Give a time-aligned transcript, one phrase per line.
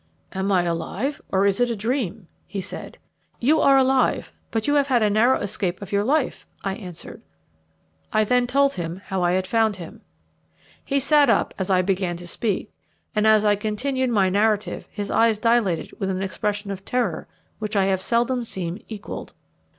[0.33, 2.97] "Am I alive, or is it a dream?" he said.
[3.39, 7.21] "You are alive, but you have had a narrow escape of your life," I answered.
[8.11, 10.01] I then told him how I had found him.
[10.83, 12.73] He sat up as I began to speak,
[13.15, 17.27] and as I continued my narrative his eyes dilated with an expression of terror
[17.59, 19.33] which I have seldom seen equalled.